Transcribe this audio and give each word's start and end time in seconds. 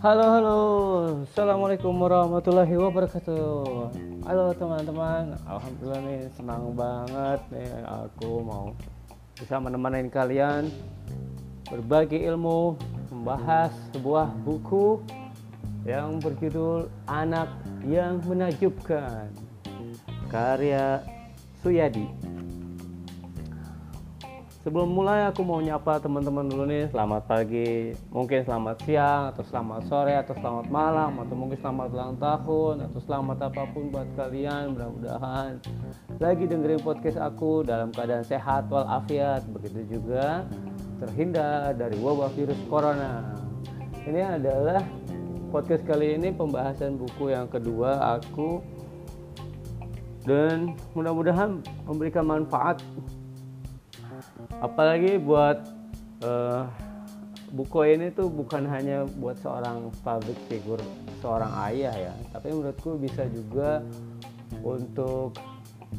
Halo 0.00 0.24
halo, 0.32 0.60
assalamualaikum 1.28 1.92
warahmatullahi 1.92 2.72
wabarakatuh. 2.72 3.92
Halo 4.24 4.44
teman-teman, 4.56 5.36
alhamdulillah 5.44 6.00
nih 6.08 6.24
senang 6.32 6.72
banget 6.72 7.40
nih 7.52 7.68
aku 7.84 8.40
mau 8.40 8.72
bisa 9.36 9.60
menemani 9.60 10.08
kalian 10.08 10.72
berbagi 11.68 12.16
ilmu, 12.32 12.80
membahas 13.12 13.76
sebuah 13.92 14.32
buku 14.40 15.04
yang 15.84 16.16
berjudul 16.16 16.88
Anak 17.04 17.52
yang 17.84 18.24
Menakjubkan 18.24 19.28
karya 20.32 21.04
Suyadi. 21.60 22.08
Sebelum 24.60 24.92
mulai 24.92 25.24
aku 25.24 25.40
mau 25.40 25.56
nyapa 25.56 26.04
teman-teman 26.04 26.44
dulu 26.44 26.68
nih. 26.68 26.92
Selamat 26.92 27.24
pagi, 27.24 27.96
mungkin 28.12 28.44
selamat 28.44 28.76
siang 28.84 29.32
Atau 29.32 29.40
selamat 29.48 29.88
sore, 29.88 30.12
atau 30.12 30.36
selamat 30.36 30.68
malam 30.68 31.16
Atau 31.16 31.32
mungkin 31.32 31.56
selamat 31.64 31.88
ulang 31.96 32.16
tahun 32.20 32.74
Atau 32.84 33.00
selamat 33.00 33.38
apa 33.48 33.62
pun 33.72 33.88
buat 33.88 34.04
kalian 34.20 34.76
Mudah-mudahan. 34.76 35.64
Lagi 36.20 36.44
dengerin 36.44 36.84
podcast 36.84 37.16
aku 37.16 37.64
Dalam 37.64 37.88
keadaan 37.88 38.20
sehat 38.20 38.68
walafiat. 38.68 39.48
Begitu 39.48 39.96
juga 39.96 40.44
terhindar 41.00 41.72
dari 41.72 41.96
wabah 41.96 42.28
virus 42.36 42.60
corona. 42.68 43.32
Ini 44.04 44.36
adalah 44.36 44.84
podcast 45.48 45.88
kali 45.88 46.20
ini 46.20 46.36
Pembahasan 46.36 47.00
buku 47.00 47.32
yang 47.32 47.48
kedua 47.48 48.20
aku. 48.20 48.60
Dan 50.28 50.76
mudah-mudahan 50.92 51.64
memberikan 51.88 52.28
manfaat 52.28 52.84
apalagi 54.60 55.16
buat 55.20 55.62
uh, 56.24 56.64
buku 57.50 57.98
ini 57.98 58.14
tuh 58.14 58.30
bukan 58.30 58.62
hanya 58.70 59.02
buat 59.18 59.34
seorang 59.42 59.90
public 60.06 60.38
figure 60.46 60.82
seorang 61.18 61.50
ayah 61.70 61.94
ya. 62.10 62.14
Tapi 62.30 62.54
menurutku 62.54 62.96
bisa 62.96 63.26
juga 63.26 63.82
untuk 64.62 65.34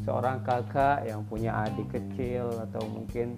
seorang 0.07 0.39
kakak 0.47 1.03
yang 1.03 1.21
punya 1.27 1.67
adik 1.67 1.91
kecil 1.91 2.47
atau 2.69 2.83
mungkin 2.87 3.35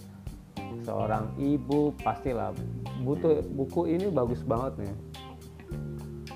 seorang 0.85 1.33
ibu 1.41 1.93
pastilah 2.01 2.53
butuh 3.01 3.41
buku 3.57 3.97
ini 3.97 4.07
bagus 4.13 4.45
banget 4.45 4.85
nih. 4.85 4.95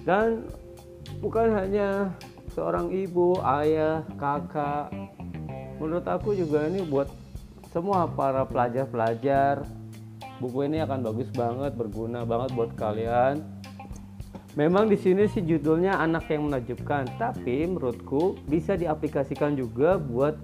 Dan 0.07 0.47
bukan 1.19 1.53
hanya 1.53 2.09
seorang 2.57 2.89
ibu 2.89 3.37
ayah 3.61 4.01
kakak 4.17 4.89
menurut 5.77 6.05
aku 6.09 6.33
juga 6.33 6.65
ini 6.65 6.81
buat 6.81 7.05
semua 7.77 8.09
para 8.09 8.41
pelajar-pelajar 8.41 9.61
buku 10.41 10.65
ini 10.65 10.81
akan 10.81 11.05
bagus 11.05 11.29
banget 11.29 11.77
berguna 11.77 12.25
banget 12.25 12.57
buat 12.57 12.73
kalian. 12.73 13.45
Memang 14.57 14.89
di 14.89 14.97
sini 14.97 15.29
sih 15.29 15.45
judulnya 15.45 15.93
anak 16.01 16.25
yang 16.33 16.49
menakjubkan 16.49 17.05
tapi 17.21 17.69
menurutku 17.69 18.33
bisa 18.49 18.73
diaplikasikan 18.73 19.53
juga 19.53 20.01
buat 20.01 20.41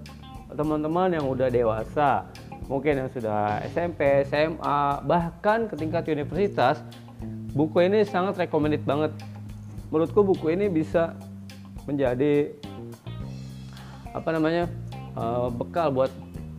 teman-teman 0.54 1.18
yang 1.18 1.26
udah 1.26 1.50
dewasa 1.50 2.30
mungkin 2.70 3.02
yang 3.02 3.10
sudah 3.10 3.66
SMP, 3.66 4.22
SMA 4.30 5.02
bahkan 5.02 5.66
ke 5.66 5.74
tingkat 5.74 6.06
universitas. 6.06 6.86
Buku 7.50 7.82
ini 7.82 8.06
sangat 8.06 8.38
recommended 8.46 8.86
banget. 8.86 9.10
Menurutku 9.90 10.22
buku 10.22 10.54
ini 10.54 10.70
bisa 10.70 11.18
menjadi 11.82 12.54
apa 14.14 14.30
namanya 14.30 14.70
uh, 15.18 15.50
bekal 15.50 15.90
buat 15.90 16.14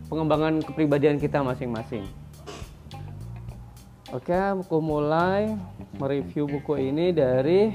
pengembangan 0.06 0.62
kepribadian 0.62 1.18
kita 1.18 1.42
masing-masing. 1.42 2.06
Oke, 4.14 4.32
aku 4.32 4.78
mulai 4.78 5.58
mereview 5.98 6.46
buku 6.46 6.78
ini 6.78 7.10
dari 7.10 7.74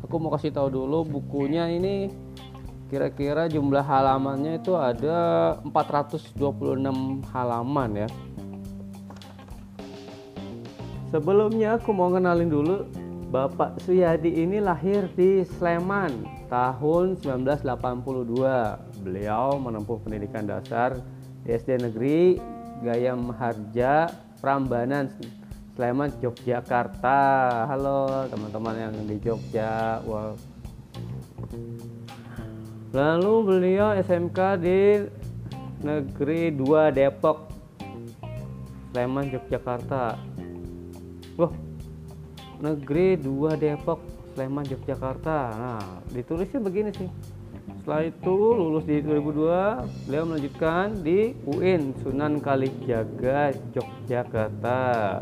aku 0.00 0.16
mau 0.16 0.32
kasih 0.32 0.48
tahu 0.48 0.72
dulu 0.72 1.04
bukunya 1.04 1.68
ini 1.68 2.08
kira-kira 2.88 3.48
jumlah 3.48 3.84
halamannya 3.84 4.60
itu 4.60 4.76
ada 4.76 5.56
426 5.64 6.40
halaman 7.32 7.90
ya. 8.04 8.08
Sebelumnya 11.12 11.76
aku 11.76 11.92
mau 11.92 12.08
kenalin 12.08 12.48
dulu 12.48 12.88
Bapak 13.28 13.80
Suyadi 13.84 14.44
ini 14.44 14.60
lahir 14.60 15.08
di 15.12 15.44
Sleman 15.44 16.24
tahun 16.48 17.20
1982. 17.20 19.04
Beliau 19.04 19.56
menempuh 19.56 20.00
pendidikan 20.04 20.44
dasar 20.44 20.96
di 21.42 21.50
SD 21.58 21.90
Negeri 21.90 22.38
Gayam 22.86 23.34
Harja 23.34 24.06
Prambanan 24.38 25.10
Sleman 25.74 26.14
Yogyakarta. 26.22 27.18
Halo 27.66 28.30
teman-teman 28.30 28.74
yang 28.78 28.94
di 28.94 29.16
Jogja. 29.18 29.98
Wow. 30.06 30.38
lalu 32.92 33.34
beliau 33.48 33.96
SMK 33.96 34.38
di 34.60 35.00
Negeri 35.80 36.52
2 36.52 36.94
Depok 36.94 37.50
Sleman 38.92 39.32
Yogyakarta. 39.32 40.14
Wah 41.40 41.52
Negeri 42.62 43.18
2 43.18 43.58
Depok 43.58 43.98
Sleman 44.36 44.68
Yogyakarta. 44.70 45.38
Nah 45.58 45.86
ditulisnya 46.14 46.62
begini 46.62 46.94
sih 46.94 47.10
setelah 47.82 48.14
itu 48.14 48.36
lulus 48.54 48.86
di 48.86 49.02
2002, 49.02 50.06
beliau 50.06 50.24
melanjutkan 50.30 51.02
di 51.02 51.34
UIN 51.50 51.90
Sunan 51.98 52.38
Kalijaga 52.38 53.50
Yogyakarta. 53.74 55.18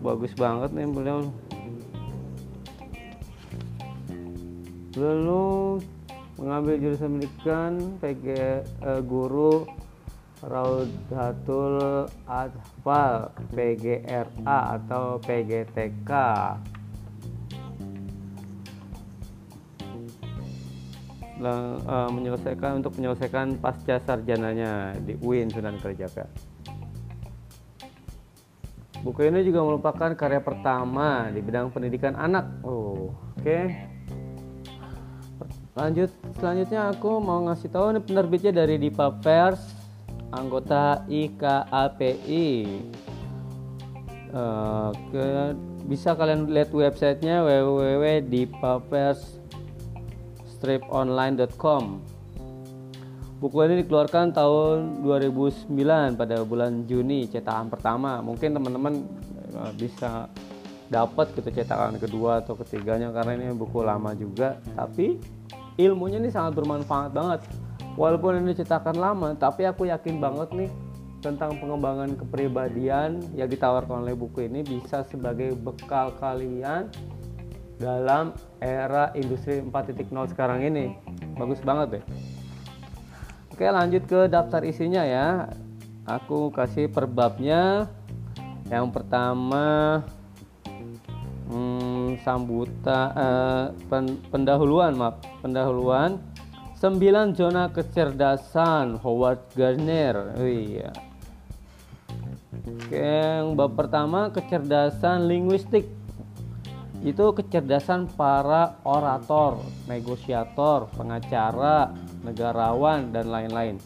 Bagus 0.00 0.32
banget 0.32 0.72
nih 0.72 0.88
beliau. 0.88 1.20
Lalu 4.96 5.84
mengambil 6.40 6.80
jurusan 6.80 7.20
pendidikan 7.20 7.72
PG 8.00 8.24
eh, 8.32 9.00
guru 9.04 9.68
Raudhatul 10.40 12.08
Adfal 12.24 13.36
PGRA 13.52 14.80
atau 14.80 15.20
PGTK 15.20 16.12
uh, 21.42 22.08
menyelesaikan 22.12 22.80
untuk 22.80 22.96
menyelesaikan 22.96 23.60
pasca 23.60 24.00
sarjananya 24.00 24.96
di 25.04 25.16
UIN 25.20 25.52
Sunan 25.52 25.76
Kalijaga. 25.80 26.28
Buku 29.04 29.28
ini 29.28 29.44
juga 29.46 29.62
merupakan 29.62 30.10
karya 30.18 30.42
pertama 30.42 31.30
di 31.30 31.38
bidang 31.38 31.70
pendidikan 31.70 32.16
anak. 32.18 32.48
Oh, 32.66 33.14
oke. 33.38 33.44
Okay. 33.44 33.64
Lanjut 35.76 36.08
selanjutnya 36.40 36.88
aku 36.88 37.20
mau 37.20 37.44
ngasih 37.46 37.68
tahu 37.68 37.92
ini 37.92 38.00
penerbitnya 38.00 38.52
dari 38.64 38.80
Dipa 38.80 39.12
Pers, 39.20 39.60
anggota 40.32 41.04
IKAPI. 41.04 42.48
Uh, 44.32 44.90
ke, 45.12 45.54
bisa 45.86 46.16
kalian 46.18 46.50
lihat 46.50 46.74
websitenya 46.74 47.46
www.dipapers 47.46 49.38
striponline.com. 50.56 51.84
Buku 53.36 53.56
ini 53.68 53.84
dikeluarkan 53.84 54.32
tahun 54.32 55.04
2009 55.04 55.68
pada 56.16 56.40
bulan 56.40 56.88
Juni 56.88 57.28
cetakan 57.28 57.68
pertama. 57.68 58.24
Mungkin 58.24 58.56
teman-teman 58.56 59.04
eh, 59.52 59.72
bisa 59.76 60.32
dapat 60.88 61.34
gitu 61.36 61.50
cetakan 61.52 62.00
kedua 62.00 62.40
atau 62.40 62.56
ketiganya 62.56 63.12
karena 63.12 63.36
ini 63.36 63.52
buku 63.52 63.82
lama 63.84 64.14
juga, 64.16 64.56
tapi 64.72 65.20
ilmunya 65.76 66.16
ini 66.22 66.32
sangat 66.32 66.56
bermanfaat 66.56 67.12
banget. 67.12 67.40
Walaupun 67.96 68.40
ini 68.44 68.56
cetakan 68.56 68.96
lama, 68.96 69.28
tapi 69.36 69.68
aku 69.68 69.88
yakin 69.88 70.16
banget 70.20 70.48
nih 70.56 70.70
tentang 71.24 71.58
pengembangan 71.58 72.14
kepribadian 72.14 73.18
yang 73.34 73.48
ditawarkan 73.48 74.04
oleh 74.04 74.14
buku 74.14 74.46
ini 74.46 74.62
bisa 74.62 75.02
sebagai 75.08 75.56
bekal 75.58 76.14
kalian 76.20 76.86
dalam 77.76 78.32
era 78.60 79.12
industri 79.12 79.60
4.0 79.60 80.08
sekarang 80.32 80.64
ini. 80.64 80.96
Bagus 81.36 81.60
banget 81.60 82.00
deh. 82.00 82.04
Oke 83.52 83.64
lanjut 83.68 84.04
ke 84.04 84.28
daftar 84.28 84.64
isinya 84.64 85.04
ya. 85.04 85.48
Aku 86.04 86.52
kasih 86.52 86.88
perbabnya. 86.88 87.88
Yang 88.66 88.86
pertama 88.98 89.64
hmm, 91.48 92.18
sambuta 92.26 93.00
eh, 93.14 93.64
pen, 93.86 94.18
pendahuluan 94.28 94.92
maaf 94.96 95.22
pendahuluan. 95.40 96.18
9 96.76 97.00
zona 97.32 97.72
kecerdasan 97.72 99.00
Howard 99.00 99.40
Gardner. 99.56 100.36
Oh 100.36 100.44
iya. 100.44 100.92
Oke, 102.66 103.00
yang 103.00 103.56
bab 103.56 103.72
pertama 103.72 104.28
kecerdasan 104.28 105.24
linguistik 105.24 105.88
itu 107.06 107.30
kecerdasan 107.30 108.10
para 108.18 108.82
orator, 108.82 109.62
negosiator, 109.86 110.90
pengacara, 110.98 111.94
negarawan 112.26 113.14
dan 113.14 113.30
lain-lain. 113.30 113.78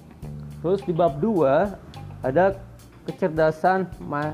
Terus 0.65 0.81
di 0.89 0.97
bab 0.97 1.21
2 1.21 2.25
ada 2.25 2.57
kecerdasan 3.05 3.93
ma 4.01 4.33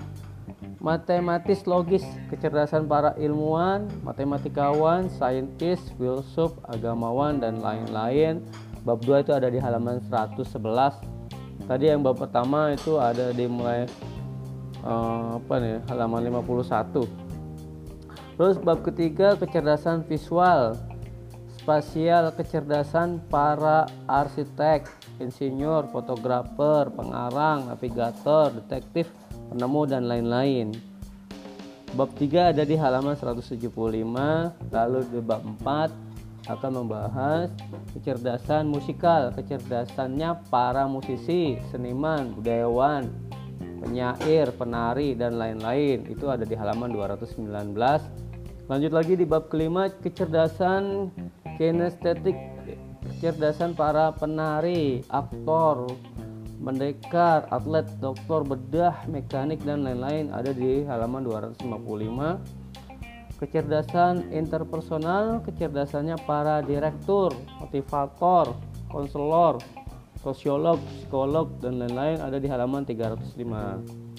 matematis 0.79 1.67
logis. 1.67 2.07
Kecerdasan 2.31 2.87
para 2.87 3.19
ilmuwan 3.19 3.91
matematikawan 4.07 5.11
saintis 5.19 5.83
filsuf 5.99 6.55
agamawan 6.71 7.43
dan 7.43 7.59
lain-lain. 7.59 8.39
Bab 8.87 9.03
2 9.03 9.27
itu 9.27 9.35
ada 9.35 9.51
di 9.51 9.59
halaman 9.59 9.99
111 9.99 10.47
tadi 11.67 11.91
yang 11.91 12.01
bab 12.07 12.15
pertama 12.15 12.71
itu 12.71 12.95
ada 13.03 13.35
di 13.35 13.51
mulai 13.51 13.91
uh, 14.87 15.43
apa 15.43 15.55
nih 15.59 15.77
halaman 15.91 16.31
51 16.31 17.26
terus 18.37 18.61
bab 18.61 18.85
ketiga 18.85 19.35
kecerdasan 19.35 20.05
visual 20.05 20.77
spasial 21.67 22.31
kecerdasan 22.31 23.19
para 23.27 23.91
arsitek 24.07 24.87
insinyur 25.19 25.91
fotografer 25.91 26.87
pengarang 26.95 27.67
navigator 27.67 28.55
detektif 28.55 29.11
penemu 29.51 29.83
dan 29.89 30.07
lain-lain. 30.07 30.71
Bab 31.95 32.13
3 32.15 32.53
ada 32.53 32.63
di 32.67 32.77
halaman 32.77 33.17
175, 33.17 33.67
lalu 34.69 35.01
di 35.09 35.21
bab 35.23 35.43
4 35.65 35.91
akan 36.47 36.73
membahas 36.85 37.51
kecerdasan 37.97 38.71
musikal, 38.71 39.35
kecerdasannya 39.35 40.47
para 40.47 40.87
musisi, 40.87 41.59
seniman, 41.75 42.37
budayawan, 42.39 43.11
penyair, 43.83 44.55
penari 44.55 45.19
dan 45.19 45.41
lain-lain. 45.41 46.07
Itu 46.07 46.31
ada 46.31 46.47
di 46.47 46.55
halaman 46.55 46.95
219. 46.95 48.26
Lanjut 48.67 48.91
lagi 48.91 49.15
di 49.15 49.23
bab 49.23 49.47
kelima 49.47 49.87
kecerdasan 50.03 51.15
kinestetik, 51.55 52.35
kecerdasan 53.07 53.79
para 53.79 54.11
penari, 54.11 55.07
aktor, 55.07 55.87
mendekar, 56.59 57.47
atlet, 57.55 57.87
dokter, 58.03 58.43
bedah, 58.43 59.07
mekanik 59.07 59.63
dan 59.63 59.87
lain-lain 59.87 60.35
ada 60.35 60.51
di 60.51 60.83
halaman 60.83 61.23
255. 61.23 63.39
Kecerdasan 63.39 64.35
interpersonal, 64.35 65.47
kecerdasannya 65.47 66.19
para 66.27 66.59
direktur, 66.67 67.31
motivator, 67.63 68.51
konselor, 68.91 69.63
sosiolog, 70.27 70.83
psikolog 70.91 71.55
dan 71.63 71.79
lain-lain 71.79 72.19
ada 72.19 72.43
di 72.43 72.51
halaman 72.51 72.83
305. 72.83 74.16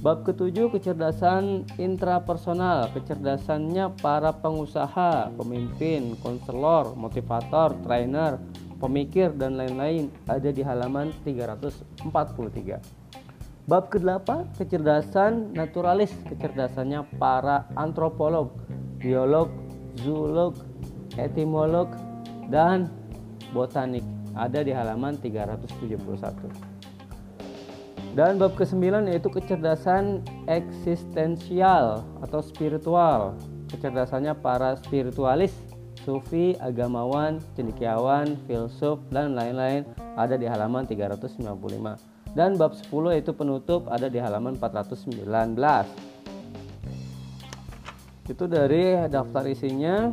Bab 0.00 0.24
ketujuh 0.24 0.72
kecerdasan 0.72 1.68
intrapersonal, 1.76 2.88
kecerdasannya 2.96 4.00
para 4.00 4.32
pengusaha, 4.32 5.28
pemimpin, 5.36 6.16
konselor, 6.24 6.96
motivator, 6.96 7.76
trainer, 7.84 8.40
pemikir 8.80 9.28
dan 9.36 9.60
lain-lain 9.60 10.08
ada 10.24 10.48
di 10.48 10.64
halaman 10.64 11.12
343. 11.20 12.80
Bab 13.68 13.92
ke-8 13.92 14.56
kecerdasan 14.56 15.52
naturalis, 15.52 16.16
kecerdasannya 16.32 17.04
para 17.20 17.68
antropolog, 17.76 18.56
biolog, 18.96 19.52
zoolog, 20.00 20.56
etimolog 21.20 21.92
dan 22.48 22.88
botanik 23.52 24.08
ada 24.32 24.64
di 24.64 24.72
halaman 24.72 25.20
371. 25.20 26.89
Dan 28.10 28.42
bab 28.42 28.58
ke-9 28.58 29.06
yaitu 29.06 29.30
kecerdasan 29.30 30.26
eksistensial 30.50 32.02
atau 32.18 32.42
spiritual. 32.42 33.38
Kecerdasannya 33.70 34.34
para 34.34 34.74
spiritualis, 34.82 35.54
sufi, 36.02 36.58
agamawan, 36.58 37.38
cendekiawan, 37.54 38.34
filsuf, 38.50 38.98
dan 39.14 39.38
lain-lain 39.38 39.86
ada 40.18 40.34
di 40.34 40.50
halaman 40.50 40.90
395. 40.90 42.34
Dan 42.34 42.58
bab 42.58 42.74
10 42.74 43.14
yaitu 43.14 43.30
penutup 43.30 43.86
ada 43.86 44.10
di 44.10 44.18
halaman 44.18 44.58
419. 44.58 45.22
Itu 48.26 48.50
dari 48.50 49.06
daftar 49.06 49.46
isinya. 49.46 50.10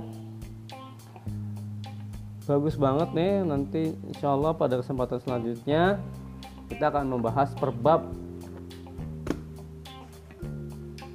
Bagus 2.45 2.77
banget 2.79 3.11
nih, 3.11 3.44
nanti 3.44 3.91
insya 4.07 4.31
Allah 4.38 4.55
pada 4.55 4.79
kesempatan 4.79 5.19
selanjutnya 5.19 5.99
kita 6.68 6.92
akan 6.92 7.18
membahas 7.18 7.52
per 7.56 7.72
bab. 7.72 8.08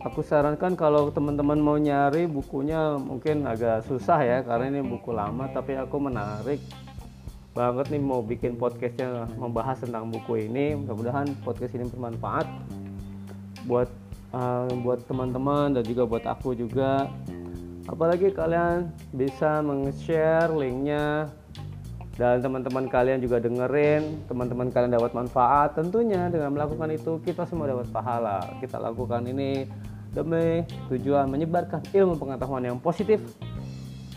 Aku 0.03 0.19
sarankan 0.19 0.75
kalau 0.75 1.15
teman-teman 1.15 1.63
mau 1.63 1.79
nyari 1.79 2.27
bukunya 2.27 2.99
mungkin 2.99 3.47
agak 3.47 3.87
susah 3.87 4.19
ya 4.19 4.39
karena 4.43 4.75
ini 4.75 4.83
buku 4.83 5.15
lama 5.15 5.47
tapi 5.47 5.79
aku 5.79 5.95
menarik 6.03 6.59
banget 7.55 7.93
nih 7.93 8.03
mau 8.03 8.25
bikin 8.25 8.59
podcastnya 8.59 9.31
membahas 9.39 9.79
tentang 9.79 10.11
buku 10.11 10.51
ini. 10.51 10.75
Mudah-mudahan 10.75 11.31
podcast 11.47 11.79
ini 11.79 11.87
bermanfaat 11.87 12.51
buat 13.69 13.87
uh, 14.35 14.67
buat 14.83 15.07
teman-teman 15.07 15.79
dan 15.79 15.85
juga 15.87 16.03
buat 16.09 16.25
aku 16.27 16.57
juga. 16.59 17.07
Apalagi 17.87 18.35
kalian 18.35 18.91
bisa 19.15 19.63
meng-share 19.63 20.51
linknya 20.51 21.31
dan 22.20 22.44
teman-teman 22.44 22.87
kalian 22.93 23.25
juga 23.25 23.41
dengerin 23.41 24.29
teman-teman 24.29 24.69
kalian 24.69 24.93
dapat 24.93 25.12
manfaat 25.17 25.73
tentunya 25.73 26.29
dengan 26.29 26.53
melakukan 26.53 26.93
itu 26.93 27.17
kita 27.25 27.49
semua 27.49 27.73
dapat 27.73 27.88
pahala 27.88 28.61
kita 28.61 28.76
lakukan 28.76 29.25
ini 29.25 29.64
demi 30.12 30.61
tujuan 30.93 31.25
menyebarkan 31.25 31.81
ilmu 31.88 32.20
pengetahuan 32.20 32.69
yang 32.69 32.76
positif 32.76 33.25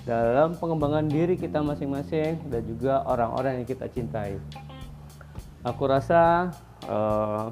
dalam 0.06 0.54
pengembangan 0.54 1.10
diri 1.10 1.34
kita 1.34 1.66
masing-masing 1.66 2.38
dan 2.54 2.62
juga 2.70 3.02
orang-orang 3.10 3.62
yang 3.62 3.68
kita 3.68 3.90
cintai. 3.90 4.38
Aku 5.66 5.90
rasa 5.90 6.54
uh, 6.86 7.50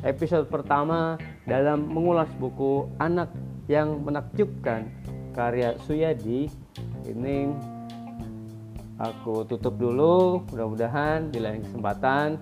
episode 0.00 0.48
pertama 0.48 1.20
dalam 1.44 1.84
mengulas 1.84 2.32
buku 2.40 2.88
Anak 2.96 3.28
yang 3.68 4.00
Menakjubkan 4.00 4.88
karya 5.36 5.76
Suyadi 5.84 6.48
ini 7.04 7.52
aku 9.00 9.48
tutup 9.48 9.80
dulu. 9.80 10.44
Mudah-mudahan 10.52 11.32
di 11.32 11.40
lain 11.40 11.64
kesempatan 11.64 12.36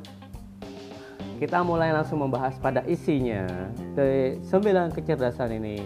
kita 1.39 1.63
mulai 1.63 1.95
langsung 1.95 2.19
membahas 2.19 2.59
pada 2.59 2.83
isinya 2.83 3.47
dari 3.95 4.43
sembilan 4.43 4.91
kecerdasan 4.91 5.55
ini. 5.55 5.79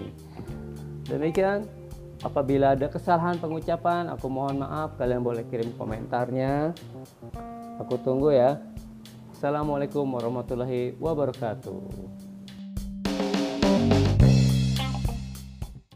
Demikian, 1.05 1.69
apabila 2.25 2.73
ada 2.73 2.89
kesalahan 2.89 3.37
pengucapan, 3.37 4.09
aku 4.09 4.33
mohon 4.33 4.65
maaf. 4.65 4.97
Kalian 4.97 5.21
boleh 5.21 5.45
kirim 5.53 5.77
komentarnya. 5.77 6.73
Aku 7.85 8.01
tunggu 8.01 8.33
ya. 8.33 8.57
Assalamualaikum 9.37 10.09
warahmatullahi 10.09 10.97
wabarakatuh. 10.97 12.32